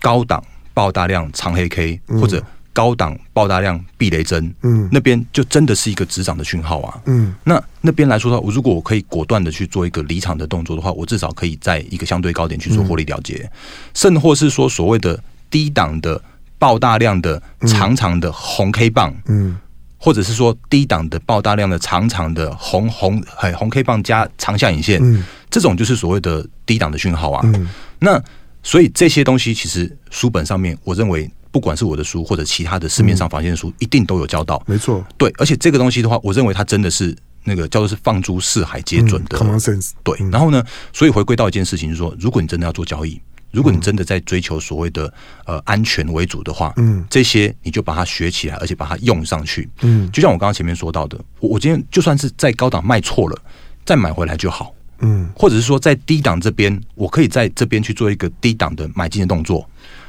[0.01, 2.43] 高档爆大量长黑 K 或者。
[2.79, 13.51] 高档爆大量避雷针，嗯，那边就真的是一个止涨的讯号啊，嗯，那那边来说的话，我如果我可以果断的去做一个离场的动作的话，我至少可以在一个相对高点去做获利了结，嗯、
[13.93, 16.21] 甚或是说所谓的低档的
[16.57, 19.57] 爆大量的长长的红 K 棒，嗯，
[19.97, 27.67] 或者是说低档的爆大量的长长的红红哎红 K 棒加长下影线，嗯，这种就是所谓的低档的讯号啊，嗯，
[27.99, 28.23] 那
[28.63, 31.29] 所以这些东西其实书本上面，我认为。
[31.51, 34.61] 不管是我的书或者其他的市面上房间的书，嗯、一定都有教到。
[34.65, 39.37] 没错，对，而且这个东西的话，我认为它真的是那个叫做是放诸四海皆准的。
[39.37, 39.91] Common sense。
[40.03, 43.19] 对，然后呢，所以回归到一件事情，就是说，如果你真的要做交易，
[43.51, 45.11] 如果你真的在追求所谓的
[45.45, 49.67] 呃安全为主的话，嗯，这些你就把它学起来，而且把它用上去。
[49.81, 53.41] 嗯，就像我刚刚前面说到的，我我今天就算是在高档卖错了，
[53.83, 54.73] 再买回来就好。
[54.99, 59.67] 嗯，或者是说在低档这边，我可以在这边去做一个低档的买进的动作。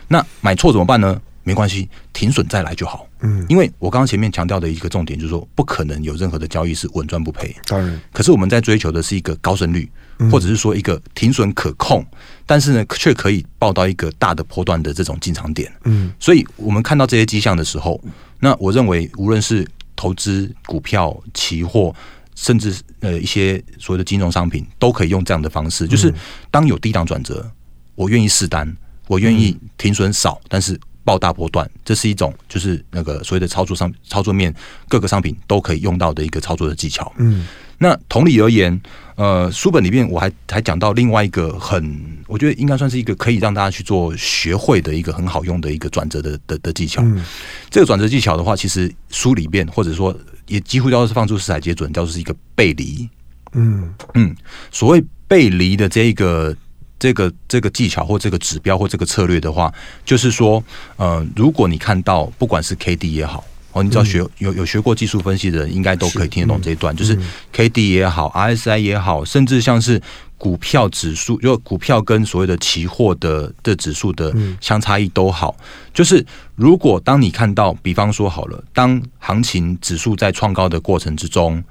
[0.09, 1.21] 那买错怎么办呢？
[1.43, 3.07] 没关系，停损再来就好。
[3.21, 7.55] 嗯，因为我刚刚前面强调的一个重点就是说，不可能有任何的交易是稳赚不赔。
[7.67, 9.91] 当然，可是我们在追求的是一个高胜率，
[10.31, 12.05] 或者是说一个停损可控，
[12.47, 15.71] 但是呢，却可以报到一个大的波段的这种进场点。
[15.85, 18.01] 嗯，所以我们看到这些迹象的时候，
[18.39, 21.95] 那我认为无论是投资股票、期货，
[22.35, 26.15] 甚至呃一些所谓的金融商品，都可以用这样的方式，就是
[26.51, 27.51] 当有低档转折，
[27.95, 28.75] 我愿意试单，
[29.09, 30.79] 我愿意停损少，但是。
[31.05, 34.55] 爆大波段，这是一种就是那个所谓的操作上操作面
[34.89, 37.13] 各个商品都可以用到的一个操作的技巧。
[37.19, 37.47] 嗯，
[37.79, 38.81] 那同理而言，
[39.17, 47.03] 呃，书本里面我还还讲到另外一个很，我觉得应该算是一个可以让大家去做学会的一个很好用的一个转折的的的技巧。
[47.03, 47.25] 嗯，
[47.71, 53.09] 这个转折技巧的话，其实书里面或者说也几乎都是放出四海皆准，叫做是一个背离。
[53.53, 54.37] 嗯嗯，
[54.71, 56.57] 所谓背离的这一个。
[57.01, 59.73] 这个这个技巧或这个指标或这个策略的话，
[60.05, 60.63] 就是说，
[60.97, 70.01] 呃，如果你看到不管是 K D 也好，哦，你知道学有有学过技术分析的人，应该都可以听得懂这一段，是嗯、就是 K D 也好，R S I 也好，甚至像是
[70.37, 75.57] 股票指数，就股票跟所谓的期货的的指数的相差异都好，
[75.95, 81.65] 就是如果当你看到，比方说好了，当行情指数在创高的过程之中，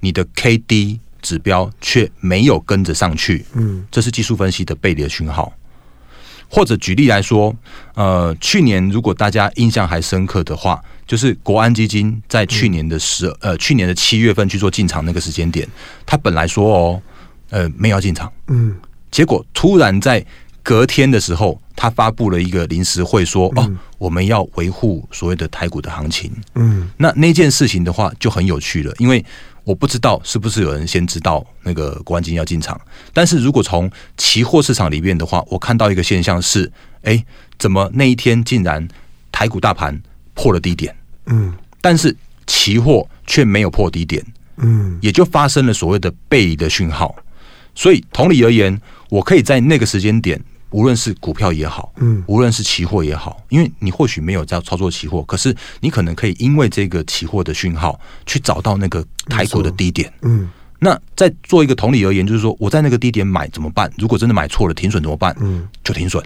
[0.00, 0.98] 你的 K D。
[1.22, 5.50] 指标却没有跟着上去，嗯，这是技术分析的背离的讯号。
[6.54, 7.56] 或者举例来说，
[7.94, 15.66] 呃，去年如果大家印象还深刻的话，就是国安基金在去年的十呃去年的七月份去做进场那个时间点，
[16.04, 17.02] 他本来说哦，
[17.48, 18.76] 呃，没有要进场，嗯，
[19.10, 20.22] 结果突然在
[20.62, 29.24] 隔天的时候，他发布了一个临时会说，说哦，我们要维护所谓的台股的行情，嗯，那那件事情的话就很有趣了，因为。
[29.64, 32.80] 我不知道是不是有人先知道那个国安基金要进场，
[33.12, 36.70] 但是如果从期货市场里面的话，我看到一个现象是，
[37.02, 37.24] 哎，
[37.58, 38.86] 怎么那一天竟然
[39.30, 40.00] 台股大盘
[40.34, 40.94] 破了低点，
[41.26, 44.24] 嗯，但是期货却没有破低点，
[44.56, 47.14] 嗯，也就发生了所谓的背离的讯号，
[47.74, 50.42] 所以同理而言，我可以在那个时间点。
[50.72, 63.90] 无论是股票也好，嗯，无论是期货也好，因为你或许没有在操作期货，可是你可能可以因为这个期货的讯号去找到那个台股的低点，嗯，那再做一个同理而言，就是说我在那个低点买怎么办？
[63.98, 65.36] 如果真的买错了，停损怎么办？
[65.40, 66.24] 嗯，就停损，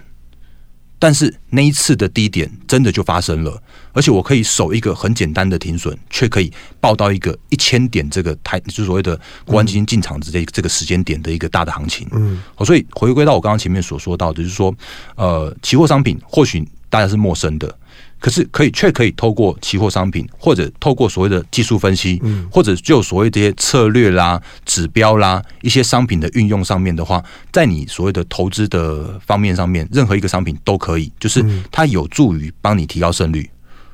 [0.99, 3.61] 但是那一次的低点真的就发生了，
[3.93, 12.07] 而且我可以守一个很简单的停损，却可以报到一个一千点这个台，就是所谓的国安基金进场之这这个时间点的一个大的行情。
[12.11, 14.73] 嗯，所以回归到我刚刚前面所说到的，就是说，
[15.15, 17.77] 呃，期货商品或许大家是陌生的。
[18.19, 33.47] 可是可以，却可以透过期货商品，或者透过所谓的技术分析，嗯，或者就所谓这些策略啦、指标啦、一些商品的运用上面的话，在你所谓的投资的方面上面，任何一个商品都可以，就是它有助于帮你提高胜率，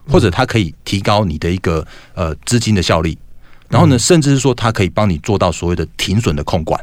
[0.07, 3.17] 或者它可以提高你的一个呃资金的效率，
[3.67, 6.79] 然后呢，甚至是说它可以帮你做到所谓的停损的控管。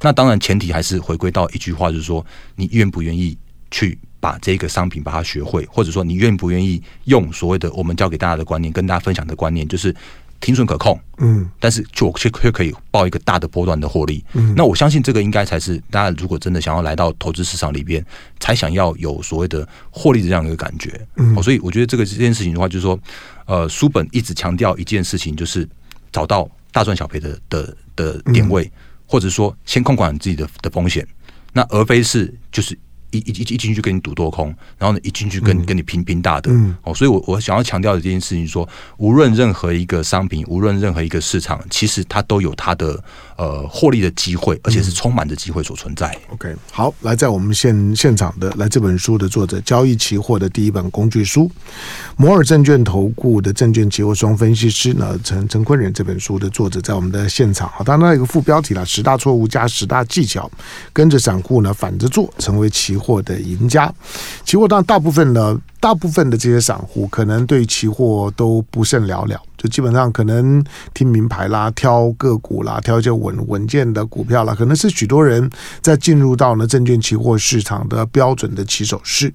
[0.00, 3.36] 那当然前提还是回归到一句话，就是说你愿不愿意
[3.68, 3.98] 去。
[4.20, 9.94] 把这个商品把它学会，或者说你愿不愿意用所谓的我们教给大家的观念，跟大家分享的观念，就是
[10.40, 18.04] 停损可控，嗯，但是就却却可以报一个大的波段的获利，嗯，那我相信这个应该才是大家如果真的想要来到投资市场里边，
[18.38, 22.98] 才想要有所谓的获利的这样一个感觉，嗯，所以我觉得这个这件事情的话，就是说，
[23.46, 25.68] 呃，书本一直强调一件事情，就是
[26.12, 28.70] 找到大赚小赔的的的点位，
[29.06, 31.06] 或者说先控管自己的的风险，
[31.52, 32.76] 那而非是就是。
[33.10, 38.68] 一一一进去跟你赌多空，然后呢，一进去跟跟你拼拼大的，嗯，哦，所以我我想要强调的这件事情说，
[38.98, 43.02] 无论任何一个商品，无论任何一个市场，其实它都有它的
[43.36, 46.14] 呃获利的机会，而且是充满着机会所存在。
[46.30, 51.50] OK，好，来在我们现现场的来这本书的作者，交易期货的第一本工具书，
[52.16, 57.68] 摩尔证券投顾的证券期货双分析师呢，陈陈坤仁这本书的作者在我们的现场。
[57.70, 60.50] 好，当然有一个副标题了，十大错误加十大技巧，
[60.92, 63.92] 跟着散户呢反着做，成为期货的赢家。
[64.44, 69.40] 期货当然大部分呢，大部分的这些散户可能对期货都不甚了了。
[69.58, 75.50] 就基本上可能听名牌啦，挑个股啦，挑一些稳稳健的股票啦，可能是许多人
[75.82, 79.30] 在进入到呢证券期货市场的标准的起手式。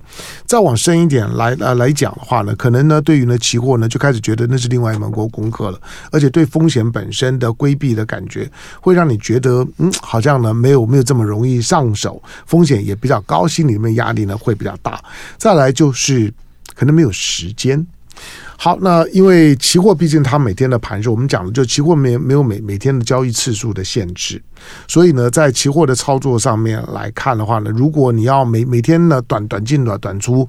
[0.46, 15.04] 再往深一点来呃来讲的话呢，可能呢对于呢期货呢就开始觉得那是另外一门功功课了，而且对风险本身的规避的感觉，会让你觉得嗯好像呢没有没有这么容易上手，风险也比较高，心里面压力呢会比较大。
[15.38, 16.34] 再来就是
[16.74, 17.86] 可能没有时间。
[18.56, 24.42] 好，那因为期货毕竟它每天的盘是我们讲的，就期货没没有每每天的交易次数的限制，
[24.88, 30.48] 所以呢，在期货的操作上面来看的话呢，如果你要每每天呢短短进短短出，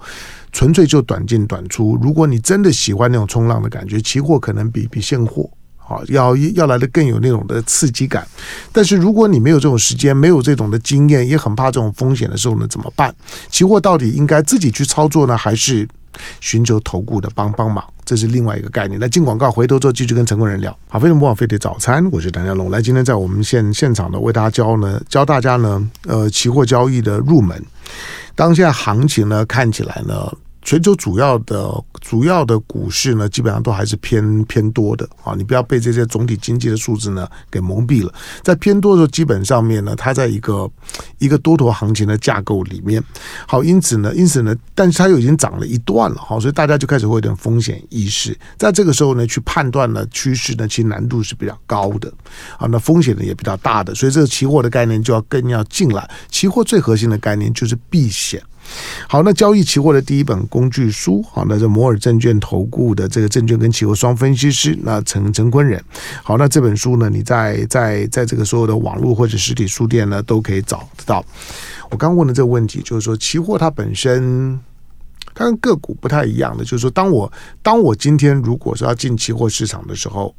[0.53, 8.25] 纯粹就短进短出，如果你真的喜欢那种冲浪的感觉，期货可能比比现货好要要来的更有那种的刺激感。
[8.71, 13.12] 但是如果你没有这种时间，没有这种的经验，也很怕这种风险的时候呢，怎么办？
[13.51, 15.88] 期货到底应该自己去操作呢，还是？
[16.40, 18.98] 寻求投顾的帮帮忙，这是另外一个概念。
[19.00, 20.77] 那进广告，回头之后继续跟成功人聊。
[20.88, 22.70] 好，非常不枉费的早餐，我是谭家龙。
[22.70, 27.62] 来，今天在我们现现场呢，为大家教呢，教大家呢，呃，期货交易的入门。
[28.35, 30.33] 当下行情呢，看起来呢。
[30.64, 35.35] 全球主要的主要的股市呢，基本上都还是偏偏多的啊！
[35.37, 38.12] 你不要被这些总体经济的数字呢给蒙蔽了。
[38.42, 40.68] 在偏多的时候，基本上面呢，它在一个
[41.18, 43.03] 一个多头行情的架构里面。
[43.46, 48.37] 好，因此呢，因此呢，但是它又已经涨了一段了，好，所以大家就开始会有点风险意识。
[48.57, 52.11] 在这个时候呢，去判断呢趋势呢，其实难度是比较高的
[52.59, 56.09] 啊，那风险呢也比较大的，所以这个期货的概念就要更要进来。
[56.31, 58.42] 期货最核心的概念就是避险。
[59.09, 65.83] 好，那交易期货的第一本工具书，好，那这摩尔证券投顾的这个证券跟期货双分析师，那陈陈坤仁，
[66.22, 71.24] 好，那这本书呢，你在在在这个所有的网络或者实体书店呢，都可以找得到。
[71.90, 74.59] 我刚问的这个问题，就是说期货它本身，
[75.35, 77.31] 它跟个股不太一样的，就是说，当我
[77.62, 80.35] 当我今天如果说要进期货市场的时候，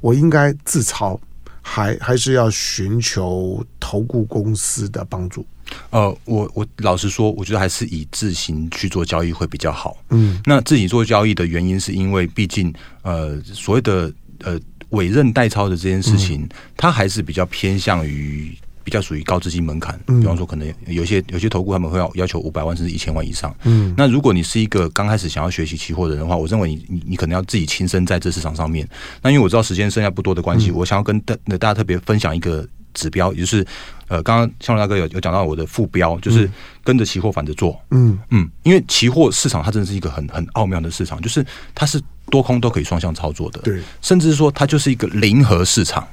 [0.00, 1.20] 我应该自操，
[1.60, 5.44] 还还是要寻求投顾公司的帮助？
[5.90, 9.96] 呃，我我老实说，我觉得还是以自行去做交易会比较好。
[10.10, 14.12] 嗯，那自己做交易的原因，是因为毕竟呃，所谓的
[14.44, 14.58] 呃
[14.90, 19.98] 委任代操的这件事情，嗯、它还是比较偏向于比较属于高资金门槛。
[20.06, 23.54] 嗯、比方说，可能有些有些投顾他们会要要求五百万甚至一千万以上。
[23.64, 28.88] 嗯，那如果你是一个刚开始想要学习期货的人的话，我认为你你你可能要自己亲身在这市场上面。
[29.22, 32.66] 那因为我知道时间剩下不多的关系，嗯、我想要跟大大家特别分享一个。
[32.92, 33.64] 指标，也就是
[34.10, 36.50] 呃，刚刚向荣大哥有有讲到我的副标，就是
[36.82, 37.80] 跟着期货反着做。
[37.92, 41.46] 嗯嗯，因为期货市场它真的是一个很很奥妙的市场，就是
[41.76, 43.60] 它是多空都可以双向操作的。
[43.60, 46.04] 对，甚至说它就是一个零和市场。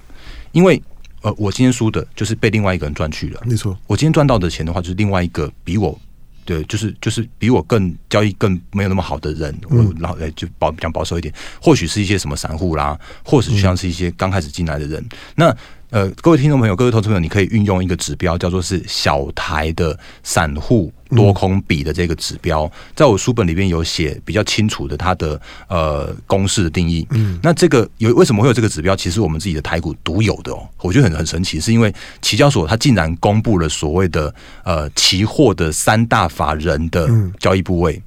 [0.51, 0.79] 因为
[1.23, 3.41] 呃，我今天输的就是被另外一个人赚去了。
[3.45, 5.99] 没错，我今天赚到的钱的话，就是另外一个比我
[6.47, 9.53] 对，就是就是比我更交易更没有那么好的人。
[9.69, 15.05] 我然后就保讲保守一点，或许是一些什么散户啦，或许像是一些刚开始进来的人。
[15.35, 15.53] 那
[15.89, 27.07] 呃，各位听众朋友，各位投资朋友，你可以运用一个指标，叫做是小台的散户多空比的这个指标，在我书本里面有写比较清楚的它的呃公式的定义。
[27.11, 28.95] 嗯，那这个有为什么会有这个指标？
[28.95, 34.33] 其实我们自己的台股独有的哦，我觉得很很神奇，是因为期交所它竟然公布了所谓的
[34.63, 37.07] 呃期货的三大法人的
[37.39, 38.01] 交易部位。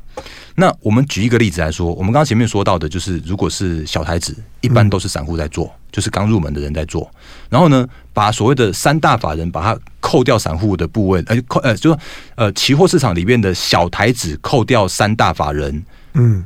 [0.57, 7.11] 那我们举一个例子来说，我们刚刚前面说到的，就是如果是小台子，一般都是散户在做，嗯、就是刚入门的人在做。
[7.49, 11.99] 然后呢，把所谓的三大法人把它扣掉散户的部位，呃，扣呃，就说
[12.35, 15.83] 呃，期货市场里面的小台子扣掉三大法人，
[16.15, 16.45] 嗯，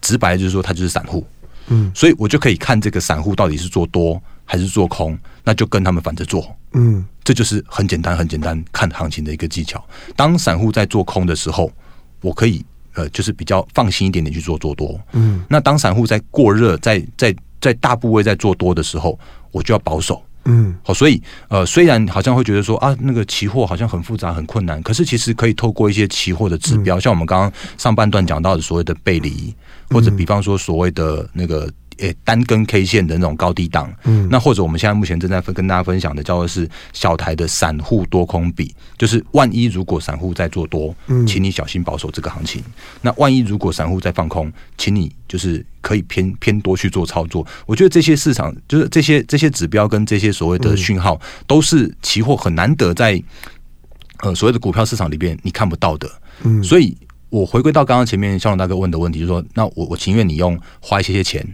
[0.00, 1.26] 直白就是说，它就是散户，
[1.68, 9.84] 嗯，所以我就可以看这个散户到底是做多还是做空，那就跟他们反着做，嗯，这就是很简单很简单看行情的一个技巧。
[10.14, 11.72] 当散户在做空的时候，
[12.20, 12.64] 我可以。
[12.96, 19.16] 呃，就是比较放心一点点去做做多，嗯，那当散户在过热，在在在大部位在做多的时候，
[19.52, 29.54] 我就要保守，嗯，好，所以呃，虽然好像会觉得说啊，那个期货好像很复杂很困难，可是其实可以透过一些期货的指标，嗯、像我们刚刚上半段讲到的所谓的背离，
[29.90, 31.70] 或者比方说所谓的那个。
[31.98, 42.62] 诶，单根 K 线的那种高低档，嗯，那或者我们现在目前正在分跟大家分享的，叫做是小台的散户多空比，就是万一如果散户在做多，嗯，请你小心保守这个行情。
[43.00, 47.46] 那万一如果散户在放空，请你就是可以偏偏多去做操作。
[47.66, 53.22] 我觉得这些市场就是这些这些指标跟这些所谓的讯号，都是期货很难得在
[54.20, 56.10] 呃所谓的股票市场里边你看不到的。
[56.42, 56.96] 嗯，所以
[57.30, 61.46] 我回归到刚刚前面肖龙大哥问的问题，就是说，那我我情愿你用花一些些钱。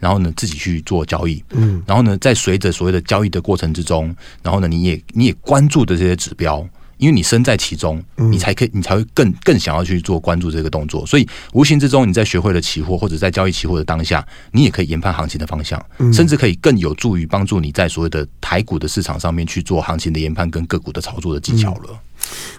[0.00, 11.04] 然后呢，自己去做交易，嗯，然后呢，在随着所谓的交易的过程之中，然后呢，你也你也关注的这些指标，因为你身在其中，你才可以，你才会更更想要去做关注这个动作。
[11.06, 15.82] 所以无形之中，你在学会了期货或者在交易期货的当下，你也可以研判行情的方向，
[16.12, 22.00] 甚至可以更有助于帮助你在所谓的台股的市场上面去做行情的研判跟个股的操作的技巧了。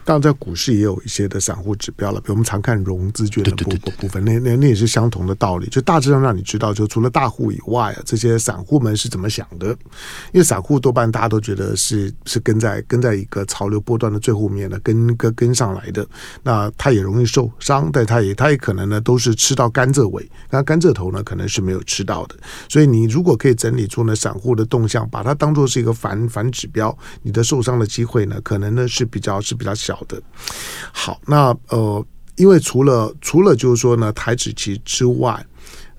[0.03, 9.67] 当然，在股市也有一些的散户指标了，比如我们常看融资券的部部分，那那那也是相同的道理，就大致上让你知道，就除了大户以外啊，这些散户们是怎么想的。
[10.31, 16.05] 因为散户多半大家都觉得是是跟在跟在一个潮流波段的最后面的，跟跟跟上来的，
[16.41, 22.35] 那他也容易受伤，但他也他也可能呢都是吃到甘蔗尾，那甘蔗头呢可能是没有吃到的。
[22.67, 29.39] 所以你如果可以整理出呢散户的动向，把它当做是一个反反指标，你的受伤的机会呢可能呢是比较。
[29.51, 30.21] 是比较小的。
[30.93, 32.05] 好，那呃，
[32.37, 35.45] 因为除了除了就是说呢，台指期之外，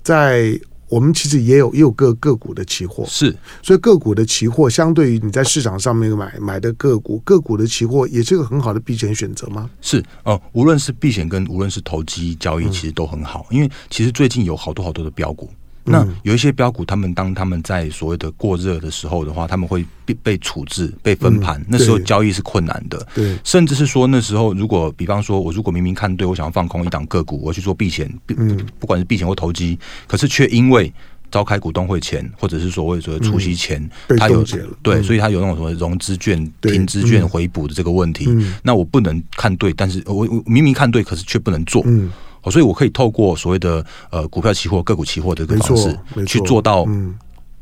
[0.01, 9.69] 在我们其实也有也有个个股的期货，是，所以个股的期货相对于你在市场上面买买的个股，个股的期货也是一个很好的避险选择吗？
[9.81, 15.49] 是哦、呃，无论是避险跟无论是投机交易，其实都很好，嗯、因为其实最近有好多好多的标股。
[15.85, 21.59] 那有一些标股，他们当他们在所谓的过热的时候的话，他们会被被处置、被分盘。
[21.61, 29.77] 嗯、那时候交易是困难的，对，甚至是说那时候，如果比方说，我如果明明看对，我想要放空一档个股，我去做避险，嗯，不管是避险或投机，
[30.07, 30.91] 可是却因为
[31.29, 34.43] 召开股东会前，或者是所谓说除息前，他有
[34.81, 38.29] 对，所以他有那种什么融资券、停资券回补的这个问题。
[38.61, 41.83] 那我不能看对，但是我我明明看对，可是却不能做。
[41.85, 42.11] 嗯。
[42.51, 46.85] 所以，我可以透过所谓的呃股票期货、个股期货的一个方式去做到。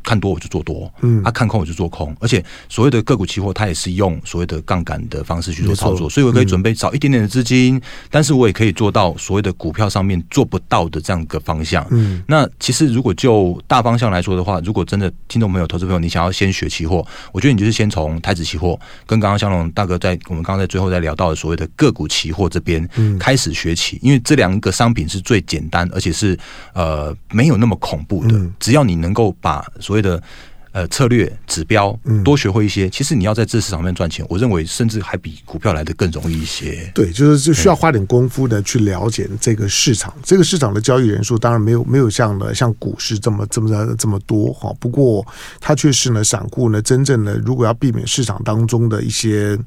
[0.03, 11.85] 看多我就做多，嗯，啊，看空我就做空，而且所谓的个股期货，它也是用所谓的杠杆的方式去做操作，所以我可以准备少一点点的资金，嗯，但是我也可以做到所谓的股票上面做不到的这样一个方向。
[11.91, 22.87] 嗯，那其实如果就大方向来说的话，如果真的听众朋友、投资朋友，你想要先学期货，我觉得你就是先从台指期货，跟刚刚香龙大哥在我们刚刚在最后在聊到的所谓的个股期货这边
[23.19, 26.37] 开始学起，因为这两个商品是最简单，而且是
[26.73, 29.61] 呃没有那么恐怖的，只要你能够把。
[29.91, 30.23] 所谓的
[30.71, 36.89] 呃策略指标多学会一些，其实你要在这市场上面赚钱，我认为甚至还比股票来得更容易一些。
[36.95, 40.13] 对，就是就需要花点功夫的去了解这个市场。
[40.23, 44.73] 这个市场的交易人数当然没有没有像呢像股市这么这么这么多哈。
[44.79, 45.27] 不过
[45.59, 49.59] 它却是呢，散户呢真正的如果要避免市场当中的一些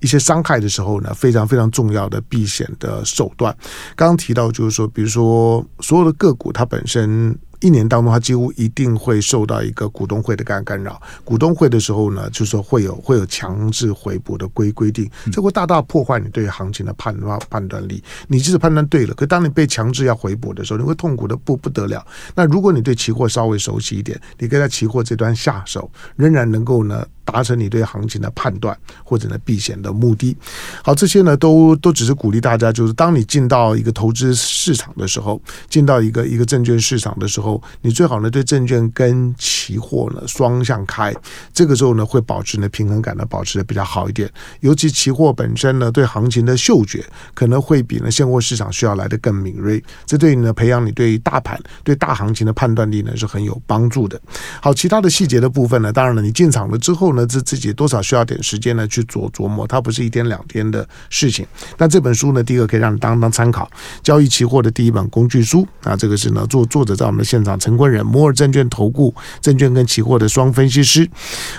[0.00, 3.56] 一些伤害的时候呢，非常非常重要的避险的手段。
[3.94, 7.34] 刚刚提到就是说，比如说所有的个股它本身。
[7.60, 11.00] 一年当中，它几乎一定会受到一个股东会的干干扰。
[11.24, 18.02] 股东会的时候呢，就是说会有会有强制回补的规规定，这会大大破坏你对行情的判断判断力。
[18.28, 22.06] 你即使判断对了，可当你被强制要回补的时候，你会痛苦的不不得了。
[22.34, 27.06] 那如果你对期货稍微熟悉一点，你可以在期货这端下手，仍然能够呢。
[27.26, 28.74] 达成你对行情的判断
[29.04, 30.34] 或者呢避险的目的。
[30.82, 41.14] 好，这些呢都都只是鼓励大家，就是当你进到一个投资市场的时候，进到一个一个证券市场的时候，你最好呢对证券跟期货呢双向开，
[41.52, 44.30] 这个时候呢会保持呢平衡感呢保持的比较好一点。
[44.60, 47.04] 尤其期货本身呢对行情的嗅觉
[47.34, 54.20] 可能会比呢现货市场需要来的更敏锐，这对你呢培养你对大盘对大行情的判断力呢是很有帮助的。
[54.62, 61.44] 好，其他的细节的部分呢，当然了，你进场了之后，那自自己多少需要点时间呢去琢琢磨，它不是一天两天的事情。
[61.78, 63.68] 那这本书呢，第一个可以让你当当参考，
[64.02, 71.08] 交易期货的第一本工具书啊，这个是呢作作者在我们的现场，陈坤仁，摩尔证券投顾证券跟期货的双分析师。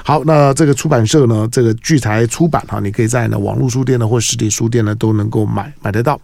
[0.03, 6.19] 好，那这个出版社呢，这个聚财出版哈，你可以在呢网络书店呢或实体书店呢都能够买买得到。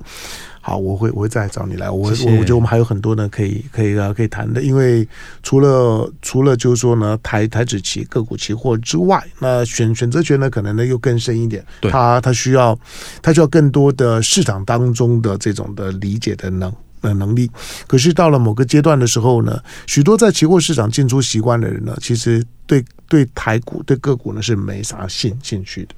[0.66, 1.90] 好，我会我会再找你来。
[1.90, 4.62] 我我我觉得我们还有很多呢，可以可以啊可以谈的。
[4.62, 5.06] 因为
[5.44, 11.62] 除了除了就是说呢，台台指期个股期货之外，那选选择权呢，可能呢又更深一点。
[11.82, 12.80] 对，它它需要
[13.22, 16.74] 它需要更多的市场当中的这种的理解的能
[17.10, 17.50] 的能力。
[17.88, 22.84] 可是到了某个阶段的时候呢，许多在期货市场进出习惯的人呢，其实对。
[23.10, 25.90] 对台股对个股呢是没啥兴兴趣的，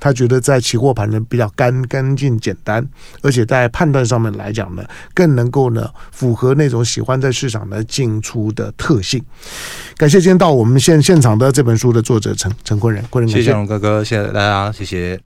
[0.00, 2.84] 他觉得在期货盘呢比较干干净简单，
[3.22, 4.84] 而且在判断上面来讲呢，
[5.14, 9.22] 更能够呢符合那种喜欢在市场呢进出的特性。
[9.96, 15.20] 感谢今天到我们现现场的这本书的作者陈陈坤仁，坤仁，谢谢荣哥哥，谢谢大家，谢谢。